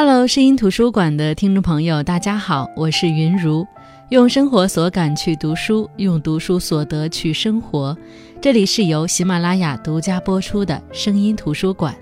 [0.00, 3.66] Hello，声音图书馆的听众朋友，大家好，我是云如，
[4.10, 7.98] 用生活所感去读书，用读书所得去生活。
[8.40, 11.92] 这里是由喜马拉雅独家播出的声音图书馆。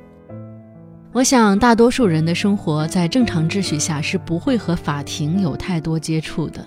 [1.10, 6.62] 我想，大多数人的生活在正常秩序下是不会和法庭有太多接触的。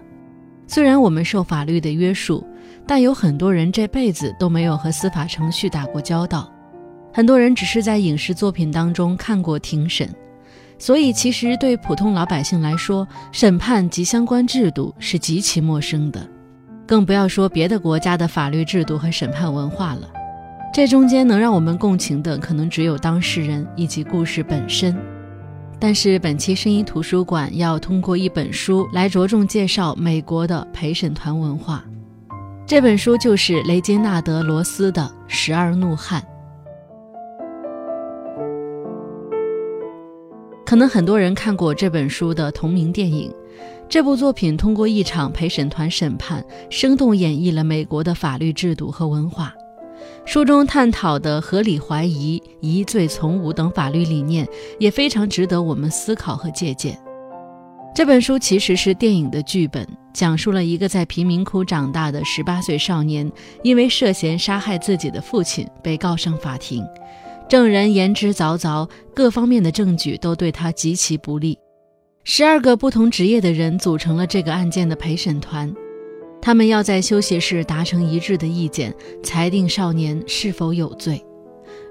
[0.65, 2.43] 虽然我们受法律的约束，
[2.87, 6.51] 但有很多人这辈子都没有和司法程序打过交道。
[7.13, 10.09] 很多人只是在影视作品当中看过庭审。
[10.79, 16.25] 所以，其实对普通老百姓来说，审判及相关制度是极其陌生的，
[16.87, 20.09] 更不要说别的国家的法律制度和审判文化了。
[20.73, 24.95] 这中间能让我们共情的，可能只有当事人以及故事本身。
[25.77, 31.83] 但是，本期声音图书馆要通过一本书来着重介绍美国的陪审团文化。
[32.65, 36.21] 这本书就是雷金纳德·罗斯的《十二怒汉》。
[40.69, 43.33] 可能很多人看过这本书的同名电影。
[43.89, 49.51] 这部作品通过一场陪审团审判，生动演绎了美国的法律制度和文化。
[50.27, 56.95] 书中探讨的合理怀疑、疑罪从无等法律理念，也非常值得我们思考和借鉴。
[57.95, 63.31] 这本书其实是电影的剧本，讲述了一个在贫民窟长大的十八岁少年，
[63.63, 66.85] 因为涉嫌杀害自己的父亲被告上法庭。
[67.49, 71.57] 证人言之凿凿，各方面的证据都对他极其不利。
[72.23, 75.73] 十二个不同职业的人组成了这个案件的陪审团，
[76.39, 81.19] 他们要在休息室达成一致的意见，裁定少年是否有罪。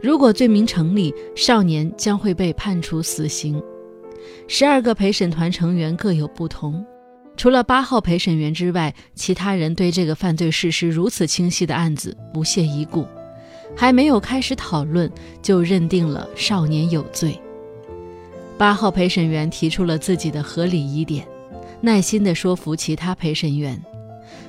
[0.00, 3.60] 如果罪名成立，少年将会被判处死刑。
[4.46, 6.86] 十二个陪审团成员各有不同，
[7.36, 13.04] 除了八号陪审员之外，其他人对这个犯罪事实如此清晰的案子不屑一顾。
[13.77, 17.41] 还没有开始讨论，就认定了少年有罪。
[18.56, 21.26] 八号陪审员提出了自己的合理疑点，
[21.81, 23.81] 耐心地说服其他陪审员。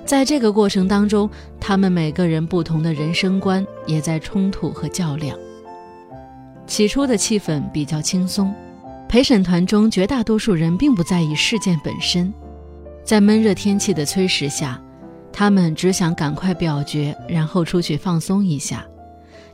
[0.03, 1.29] 在这个过程当中，
[1.59, 5.37] 他们每个人不同的人生观也在冲突和较量。
[6.65, 8.53] 起初的气氛比较轻松，
[9.07, 12.33] 陪审团中绝大多数人并不在意事件本身。
[13.03, 14.81] 在闷热天气的催使下，
[15.31, 18.85] 他们只想赶快表决，然后出去放松一下。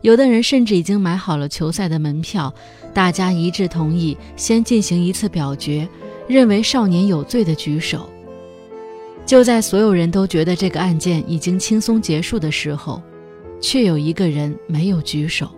[0.06, 2.54] 有的人甚至已经买好了球赛的门票，
[2.94, 5.90] 大家一致同意先进行一次表决，
[6.28, 8.08] 认为少年有罪的举手。
[9.26, 13.02] 就在所有人都觉得这个案件已经轻松结束的时候，
[13.60, 15.50] 却有一个人没有举手，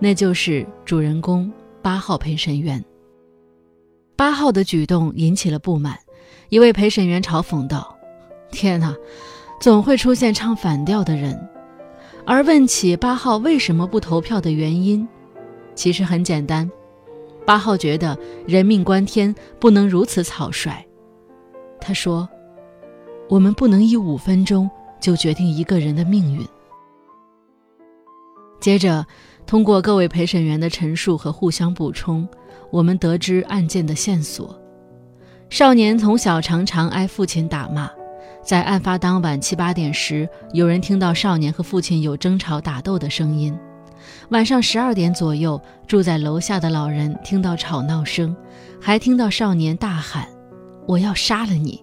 [0.00, 1.48] 那就是主人公
[1.80, 2.84] 八号陪审员。
[4.16, 5.96] 八号的举动引起了不满，
[6.48, 7.96] 一位陪审员嘲讽道
[8.50, 8.96] ：“天哪，
[9.60, 11.38] 总会出现唱反调的人。”
[12.26, 15.06] 而问起八号为什么不投票的原因，
[15.74, 16.70] 其实很简单，
[17.46, 18.16] 八号觉得
[18.46, 20.84] 人命关天，不能如此草率。
[21.80, 22.28] 他说
[23.28, 24.70] ：“我们不能以五分钟
[25.00, 26.46] 就决定一个人的命运。”
[28.60, 29.06] 接着，
[29.46, 32.28] 通过各位陪审员的陈述和互相补充，
[32.70, 34.54] 我们得知案件的线索：
[35.48, 37.90] 少年从小常常挨父亲打骂。
[38.50, 43.56] 在案发当晚七八点时，有人听到少年和父亲有争吵打斗的声音。
[44.30, 48.36] 晚上十二点左右，住在楼下的老人听到吵闹声，
[48.80, 50.26] 还听到少年大喊
[50.88, 51.80] ：“我要杀了你！”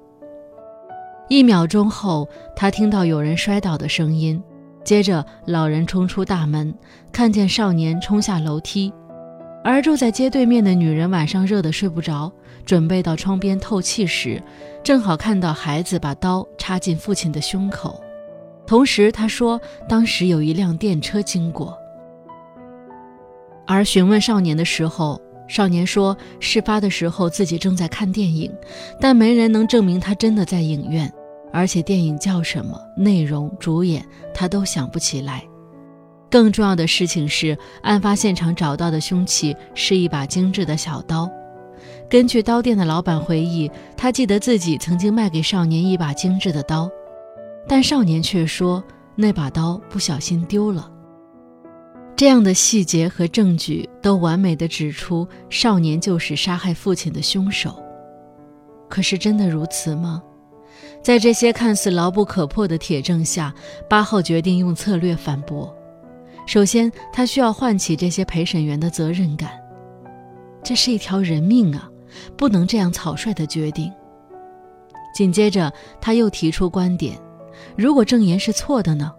[1.29, 4.43] 一秒钟后，他听到有人摔倒的声音，
[4.83, 6.75] 接着老人冲出大门，
[7.13, 8.91] 看见少年冲下楼梯。
[9.69, 12.31] 而住在街对面的女人晚上热得睡不着，
[12.65, 14.41] 准备到窗边透气时，
[14.81, 18.01] 正好看到孩子把刀插进父亲的胸口。
[18.65, 21.77] 同时，她说当时有一辆电车经过。
[23.65, 25.19] 而询问少年的时候，
[25.49, 28.49] 少年说事发的时候自己正在看电影，
[29.01, 31.11] 但没人能证明他真的在影院，
[31.51, 34.01] 而且电影叫什么、内容、主演
[34.33, 35.43] 他都想不起来。
[36.29, 41.29] 更重要的事情是，案发现场找到的凶器是一把精致的小刀。
[42.09, 46.89] 根据刀店的老板回忆，他记得自己曾经卖给少年一把精致的刀，
[47.67, 48.83] 但少年却说
[49.15, 50.91] 那把刀不小心丢了。
[52.15, 57.75] 这样的细节和证据都完美的指出少年就是杀害父亲的凶手。
[58.89, 60.21] 可是真的如此吗？
[61.03, 63.53] 在这些看似牢不可破的铁证下，
[63.89, 65.73] 八号决定用策略反驳。
[66.47, 69.51] 首先，他需要唤起这些陪审员的责任感。
[70.63, 71.89] 这是一条人命啊，
[72.37, 73.91] 不能这样草率的决定。
[75.13, 77.17] 紧接着，他又提出观点：
[77.75, 79.13] 如果证言是错的呢？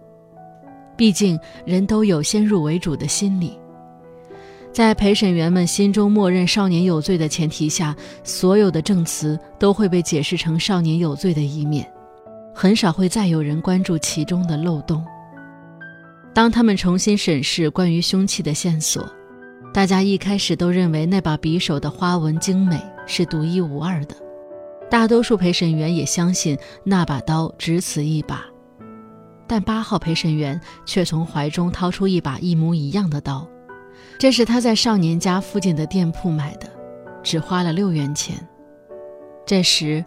[0.97, 3.57] 毕竟人都有先入为主的心理。
[4.73, 11.87] 在陪审员们心中默认少年有罪的前提下，所有的证词都会被解释成少年有罪的一面，
[12.55, 15.05] 很少会再有人关注其中的漏洞。
[16.33, 19.07] 当他们重新审视关于凶器的线索，
[19.73, 24.15] 大家一开始都认为那把匕首的花纹精美，是独一无二的。
[24.89, 28.45] 大多数陪审员也相信那把刀只此一把，
[29.47, 33.47] 但八号陪审员却从怀中掏出一把一模一样的刀，
[34.17, 36.67] 这是他在少年家附近的店铺买的，
[37.21, 38.35] 只花了六元钱。
[39.45, 40.03] 这时，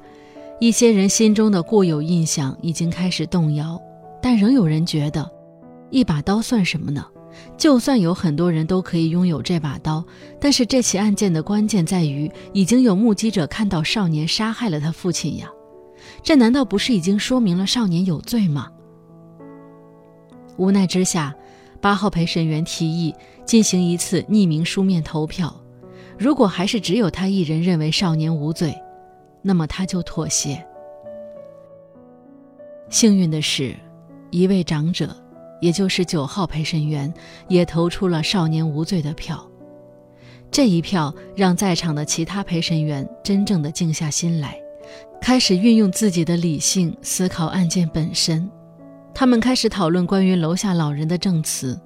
[0.61, 3.81] 一些人心中的固有印象已经开始动摇，
[4.21, 5.31] 但仍有人觉得，
[5.93, 7.07] 一把刀算什么呢？
[7.57, 10.05] 就算有很多人都可以拥有这把刀，
[10.41, 15.49] 但是这起案件的关键在于，已经有目击者看到少年杀害了他父亲呀，
[16.23, 18.71] 这难道不是已经说明了少年有罪吗？
[20.57, 21.35] 无奈之下，
[21.81, 25.55] 八号陪审员提议进行一次匿名书面投票，
[26.19, 28.75] 如果还是只有他一人认为少年无罪，
[29.43, 30.63] 那么他就妥协。
[32.89, 33.75] 幸运的是，
[34.31, 35.22] 一位长者。
[35.63, 37.11] 也就是九号陪审员
[37.47, 39.49] 也投出了少年无罪的票，
[40.51, 44.61] 这一票让在场的其他陪审员真正的静下心来，
[45.21, 48.51] 开始运用自己的理性思考案件本身。
[49.15, 51.81] 他们开始讨论关于楼下老人的证词。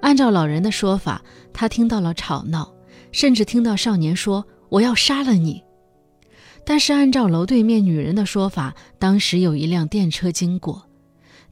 [0.00, 1.22] 按照老人的说法，
[1.52, 2.68] 他听到了吵闹，
[3.12, 5.62] 甚至听到少年说“我要杀了你”。
[6.66, 10.87] 但是按照楼对面女人的说法，当时有一辆电车经过。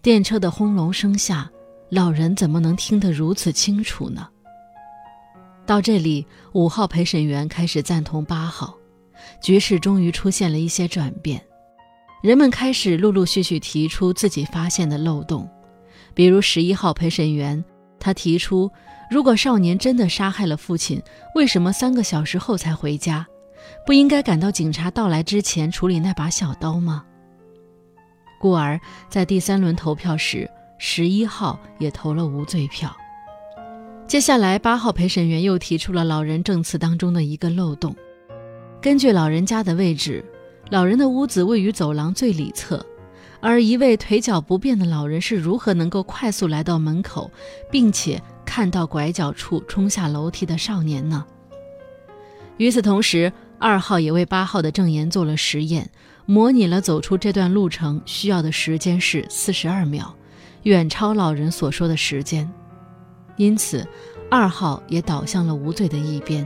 [0.07, 1.51] 电车的轰隆声下，
[1.89, 4.29] 老人怎么能听得如此清楚呢？
[5.67, 8.73] 到这里，五号陪审员开始赞同八号，
[9.43, 11.45] 局势终于出现了一些转变。
[12.23, 15.51] 人们开始陆陆续续提出自己发现的漏洞，
[16.15, 17.65] 比如十一号陪审员，
[17.99, 18.71] 他提出，
[19.11, 21.03] 如果少年真的杀害了父亲，
[21.35, 23.27] 为什么三个小时后才回家？
[23.85, 27.05] 不应该赶到警察到来之前处理那把小刀吗？
[28.39, 30.49] 故而，在第三轮投票时，
[30.79, 32.95] 十一号也投了无罪票。
[34.07, 37.95] 接下来，八号陪审员又提出了老人证词当中的一个漏洞。
[38.81, 40.25] 根据老人家的位置，
[40.71, 42.85] 老人的屋子位于走廊最里侧，
[43.41, 47.31] 而一位腿脚不便的老人是如何能够快速来到门口，
[47.71, 51.25] 并且看到拐角处冲下楼梯的少年呢？
[52.59, 55.91] 与此同时，二号也为八号的证言做了实验。
[56.27, 60.13] 模拟了走出这段路程需要的时间是四十二秒，
[60.65, 62.53] 远超老人所说的时间，
[63.37, 63.87] 因此
[64.29, 66.45] 二号也倒向了无罪的一边。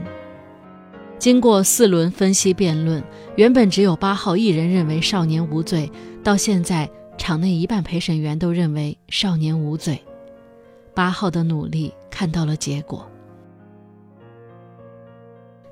[1.17, 3.03] 经过四轮分析辩论，
[3.35, 5.91] 原本只有八号一人认为少年无罪，
[6.23, 9.99] 到现在场内一半陪审员都认为少年无罪。
[10.93, 13.09] 八号的努力看到了结果，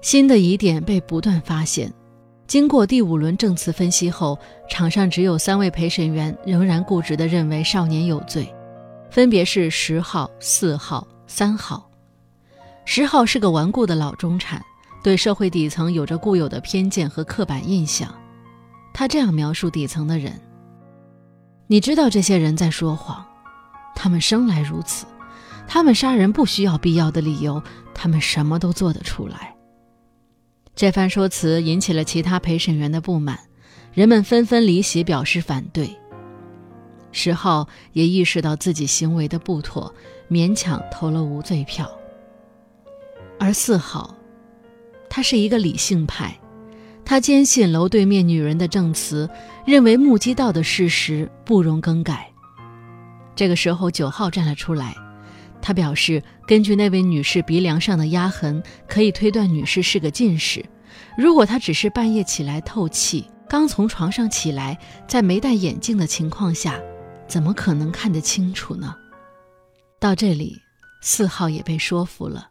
[0.02, 1.94] 新的疑点被不断发现。
[2.50, 4.36] 经过第五轮证词分析后，
[4.68, 8.52] 场上只有三位陪审员仍然固执地认为少年有罪，
[9.12, 11.88] 分别是十号、四号、三号。
[12.86, 14.60] 十号是个顽固的老中产，
[15.04, 18.12] 对社会底层有着固有的偏见和刻板印象。
[18.96, 20.34] 他这样描述底层的人
[21.70, 23.24] ：“你知道这些人在说谎，
[23.96, 25.06] 他们生来如此，
[25.68, 27.62] 他们杀人不需要必要的理由，
[27.94, 29.54] 他们什么都做得出来。”
[30.76, 33.40] 这番说辞引起了其他陪审员的不满，
[33.94, 35.90] 人们纷纷离席表示反对。
[37.12, 39.94] 十号也意识到自己行为的不妥，
[40.30, 41.90] 勉强投了无罪票。
[43.40, 44.16] 而四号，
[45.10, 46.40] 他是一个理性派，
[47.04, 49.30] 他坚信楼对面女人的证词，
[49.66, 52.32] 认为目击到的事实不容更改。
[53.36, 54.96] 这个时候，九号站了出来。
[55.62, 60.66] 他表示，根据那位女士鼻梁上的压痕，可以推断女士是个近视。
[61.16, 64.76] 如果她只是半夜起来透气，刚从床上起来，
[65.08, 66.80] 在没戴眼镜的情况下，
[67.28, 68.96] 怎么可能看得清楚呢？
[70.00, 70.60] 到这里，
[71.04, 72.50] 四号也被说服了。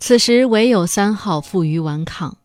[0.00, 2.36] 此时唯有三号负隅顽抗，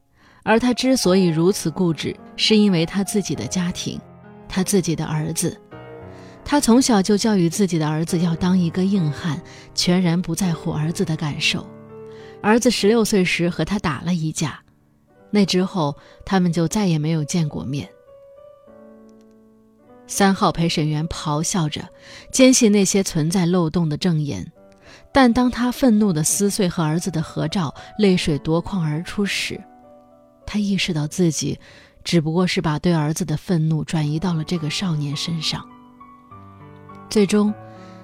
[0.44, 4.00] 而他之所以如此固执，是因为他自己的家庭，
[4.48, 5.60] 他自己的儿子。
[6.46, 9.42] 他从小就教育自己的儿子要当一个硬汉，
[9.74, 11.68] 全然不在乎儿子的感受。
[12.42, 14.62] 儿子十六岁时和他打了一架，
[15.32, 17.90] 那之后他们就再也没有见过面。
[20.06, 21.90] 三号陪审员咆哮着，
[22.32, 24.52] 坚信那些存在漏洞的证言，
[25.14, 29.60] 但当他愤怒地撕碎和儿子的合照，泪水夺眶而出时，
[30.46, 31.58] 他意识到自己
[32.04, 35.66] 只不过是把对儿子的愤怒转移到了这个少年身上。
[37.14, 37.54] 最终，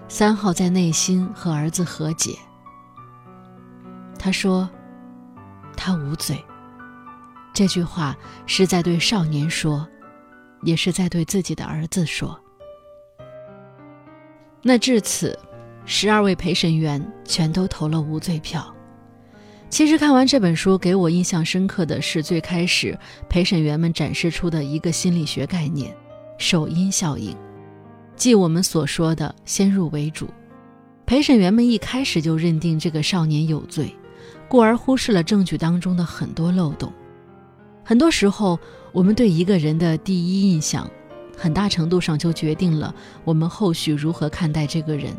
[0.08, 2.38] 三号在内心和儿子和解，
[4.20, 4.70] 他说
[5.76, 6.38] ：“他无罪。”
[7.52, 9.88] 这句话是在对少年说，
[10.62, 12.40] 也是在对自己的儿子说。
[14.62, 15.36] 那至此，
[15.86, 18.64] 十二位陪审员全都投了无罪票。
[19.72, 22.96] 其实看完这本书，给我印象深刻的是最开始
[23.28, 25.98] 陪审员们展示出的一个心理学概念——
[26.38, 27.36] 首因效应，
[28.20, 30.28] 即我们所说的先入为主。
[31.06, 33.96] 陪审员们一开始就认定这个少年有罪，
[34.50, 36.92] 故而忽视了证据当中的很多漏洞。
[37.84, 38.60] 很多时候，
[38.92, 40.88] 我们对一个人的第一印象，
[41.36, 45.14] 很大程度上就决定了我们后续如何看待这个人。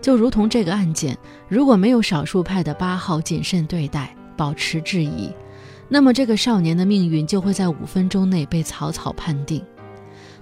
[0.00, 5.32] 就如同这个案件，如果没有少数派的八号谨慎对待、保持质疑，
[5.88, 9.64] 那么这个少年的命运就会在五分钟内被草草判定。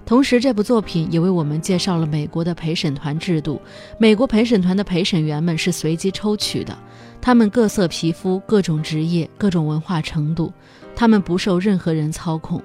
[0.05, 3.61] 同时，这部作品也为我们介绍了美国的陪审团制度。
[3.97, 6.77] 美国陪审团的陪审员们是随机抽取的，
[7.21, 10.51] 他们各色皮肤、各种职业、各种文化程度，
[10.93, 12.61] 他们不受任何人操控。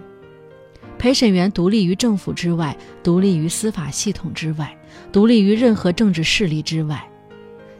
[0.99, 4.76] 陪审员独立于政府之外，独立于司法系统之外。
[5.12, 7.09] 独立于任何政治势力之外，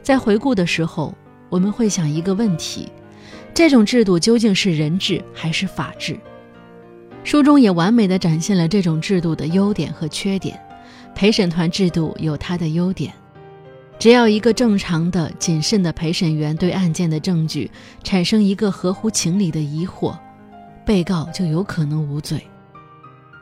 [0.01, 1.13] 在回顾的时候，
[1.49, 2.87] 我们会想一个问题：
[3.53, 6.17] 这种制度究竟是人治还是法治？
[7.23, 10.59] 书中也完美的展现了这种制度的优点和缺点。
[11.15, 13.13] 陪审团制度有它的优点，
[13.97, 17.69] 只要一个正常的、谨慎的陪审员对案件的证据
[18.03, 20.17] 产生一个合乎情理的疑惑，
[20.85, 22.41] 被告就有可能无罪，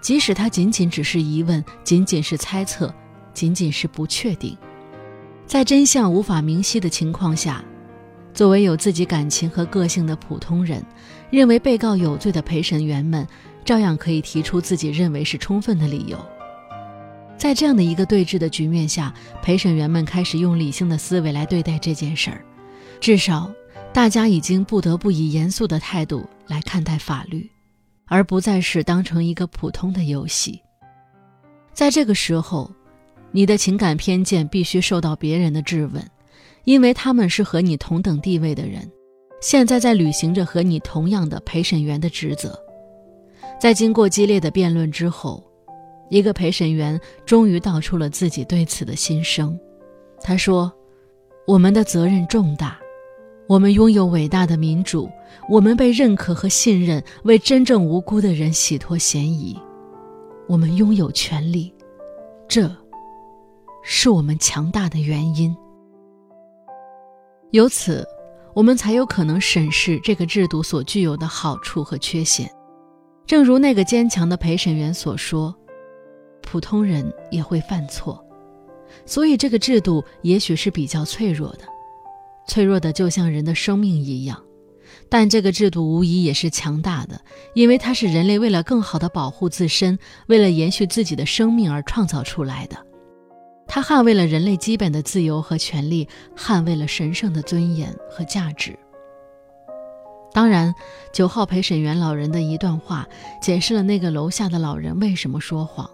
[0.02, 2.94] 即使他仅仅只是疑问，仅仅是猜测。
[3.34, 4.58] 仅仅是不确定，
[5.46, 7.64] 在真相无法明晰的情况下，
[8.34, 10.84] 作为有自己感情和个性的普通人，
[11.30, 13.28] 认为被告有罪的陪审员们，
[13.68, 16.18] 照样可以提出自己认为是充分的理由。
[17.38, 22.44] 在这样的一个对峙的局面下，陪审员们开始用理性的思维来对待这件事儿，
[23.00, 23.52] 至少
[23.94, 27.48] 大家已经不得不以严肃的态度来看待法律，
[28.06, 30.60] 而不再是当成一个普通的游戏。
[31.74, 32.72] 在这个时候。
[33.30, 36.02] 你的情感偏见必须受到别人的质问，
[36.64, 38.90] 因为他们是和你同等地位的人，
[39.42, 42.58] 现在在履行着和你同样的陪审员的职责。
[43.60, 45.44] 在经过激烈的辩论之后，
[46.10, 49.60] 一个陪审员终于道出了自己对此的心声。
[50.22, 50.72] 他说
[51.48, 52.78] ：“我们的责任重大，
[53.48, 55.10] 我们拥有伟大的民主，
[55.50, 59.60] 我们被认可和信任，为真正无辜的人洗脱嫌疑，
[60.48, 61.74] 我们拥有权利。”
[62.48, 62.70] 这。
[63.90, 65.56] 是我们强大的原因。
[67.52, 68.06] 由此，
[68.54, 72.52] 我们才有可能审视这个制度所具有的好处和缺陷。
[73.28, 75.54] 正如那个坚强的陪审员所说
[76.42, 78.26] ：“普通人也会犯错，
[79.06, 81.66] 所以这个制度也许是比较脆弱的，
[82.48, 84.42] 脆弱的就像人的生命一样。
[85.10, 87.20] 但这个制度无疑也是强大的，
[87.54, 92.78] 因为它是人类为了更好地保护自身，为了延续自己的生命而创造出来的。”
[93.68, 96.08] 它捍卫了人类基本的自由和权利，
[96.38, 98.80] 捍卫了神圣的尊严和价值。
[100.38, 100.72] 当然，
[101.12, 103.08] 九号陪审员老人的一段话
[103.42, 105.90] 解释了那个楼下的老人为什么说谎。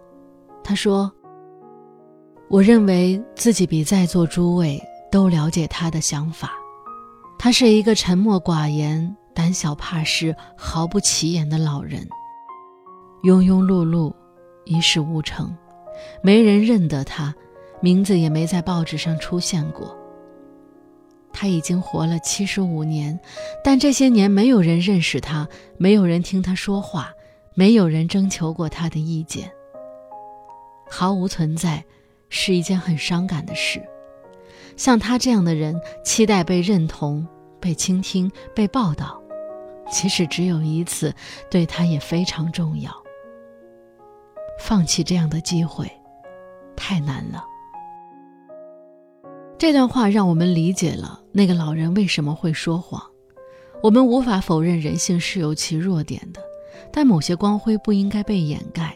[0.61, 1.09] 他说
[2.51, 6.51] ：“我认为自己比在座诸位都了解他的想法。
[7.39, 12.05] 他是一个沉默寡言、胆小怕事、毫不起眼的老人，
[13.23, 14.13] 庸庸碌碌，
[14.65, 15.55] 一事无成，
[16.21, 17.33] 没人认得他。”
[17.79, 19.97] 名字也没在报纸上出现过。
[21.33, 23.19] 他已经活了七十五年，
[23.63, 27.11] 但这些年没有人认识他，没有人听他说话，
[27.55, 29.51] 没有人征求过他的意见。
[30.89, 31.83] 毫无存在，
[32.29, 33.81] 是一件很伤感的事。
[34.77, 37.27] 像他这样的人，期待被认同、
[37.59, 39.21] 被倾听、被报道，
[39.91, 41.13] 即使只有一次，
[41.49, 42.91] 对他也非常重要。
[44.59, 45.91] 放弃这样的机会，
[46.75, 47.43] 太难了。
[49.63, 53.01] 这段话让我们理解了那个老人为什么会说谎。
[53.81, 56.41] 我们无法否认人性是有其弱点的，
[56.91, 58.93] 但某些光辉不应该被掩盖。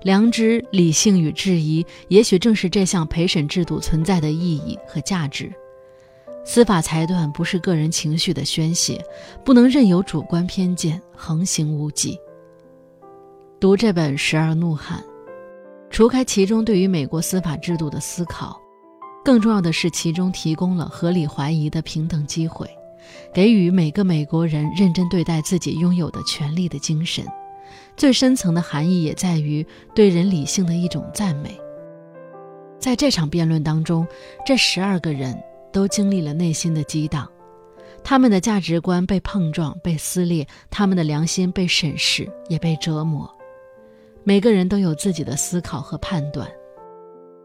[0.00, 5.52] 良知、理性与质疑，也许正是这项陪审制度存在的意义和价值。
[6.46, 8.98] 司法裁断不是个人情绪的宣泄，
[9.44, 12.18] 不能任由主观偏见横行无忌。
[13.60, 14.98] 读这本《十二怒汉》，
[15.90, 18.58] 除开其中对于美国司法制度的思考。
[19.26, 22.64] 更重要的是，其中提供了合理怀疑的平等机会，
[23.34, 27.26] 给予每个美国人认真对待自己拥有的权利的精神。
[27.96, 29.66] 最深层的含义也在于
[29.96, 31.60] 对人理性的一种赞美。
[32.78, 34.06] 在这场辩论当中，
[34.46, 35.36] 这十二个人
[35.72, 37.28] 都经历了内心的激荡，
[38.04, 43.28] 他们的价值观被碰撞、被撕裂，他们的良心被审视，也被折磨。
[44.22, 46.48] 每个人都有自己的思考和判断，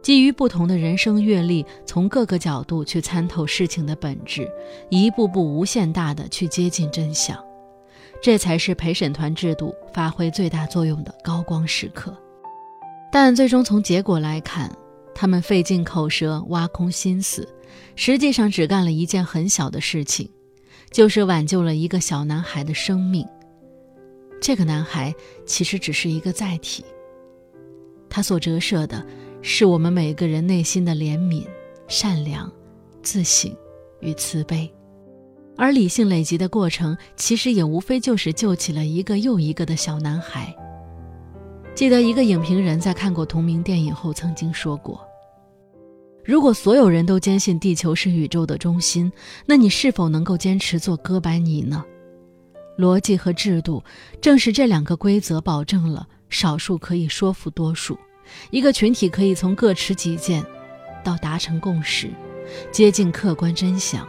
[0.01, 4.50] 基于不同的人生阅历，从各个角度去参透事情的本质，
[4.89, 7.38] 一步步无限大的去接近真相。
[8.22, 12.15] 这才是陪审团制度发挥最大作用的高光时刻。
[13.12, 14.72] 但最终从结果来看，
[15.13, 17.48] 他们费尽口舌、挖空心思，
[17.96, 20.29] 实际上只干了一件很小的事情。
[20.91, 23.25] 就是挽救了一个小男孩的生命。
[24.41, 25.15] 这个男孩
[25.46, 26.84] 其实只是一个载体，
[28.10, 29.01] 他所折射的
[29.41, 31.45] 是我们每个人内心的怜悯、
[31.88, 32.51] 善良、
[33.01, 33.55] 自省
[34.00, 34.71] 与慈悲。
[35.57, 40.55] 而理性累积的过程，其实也无非就是救起了一个又一个的小男孩。
[41.75, 45.00] 记得一个影评人在看过同名电影后曾经说过。
[46.24, 49.12] 如果所有人都坚信地球是宇宙的中心，
[49.45, 51.83] 那你是否能够坚持做哥白尼呢？
[52.77, 53.83] 逻辑和制度，
[54.21, 57.98] 正是这两个规则保证了少数可以说服多数，
[58.50, 60.45] 一个群体可以从各持己见，
[61.03, 62.09] 到达成共识，
[62.71, 64.07] 接近客观真相。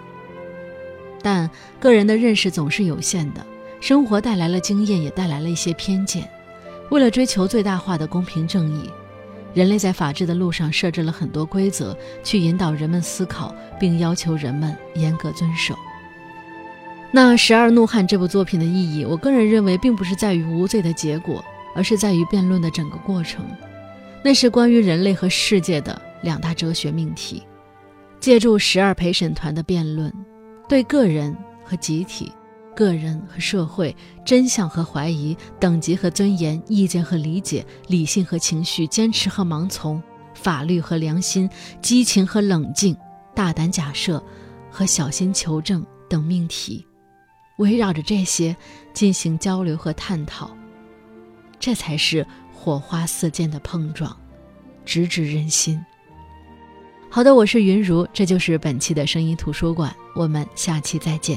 [1.22, 1.48] 但
[1.78, 3.46] 个人的认识总是有限的，
[3.80, 6.28] 生活带来了经验，也带来了一些偏见。
[6.90, 8.90] 为了追求最大化的公平正义。
[9.54, 15.76] 人类在法治的路上设置了很多规则，去引导人们思考，并要求人们严格遵守。
[17.10, 23.44] 那《十二怒汉》这部作品的意义，我个人认为，并不是在于无罪的结果，而是在于辩论的整个过程。
[24.24, 27.42] 那是关于人类和世界的两大哲学命题。
[28.20, 30.12] 借助十二陪审团的辩论，
[30.68, 32.32] 对个人和集体。
[32.74, 40.02] 个人和社会，真相和怀疑，等级和尊严，意见和理解，理性和情绪，坚持和盲从，
[40.32, 41.50] 法律和良心，
[41.82, 42.96] 激情和冷静，
[43.34, 44.22] 大胆假设
[44.70, 46.86] 和小心求证等命题，
[47.58, 48.56] 围绕着这些
[48.94, 50.50] 进行交流和探讨，
[51.60, 52.26] 这才是
[52.64, 54.16] 火花四溅的碰撞，
[54.84, 55.84] 直指人心。
[57.10, 61.36] 好的，我是云如，这就是本期的声音图书馆，我们下期再见。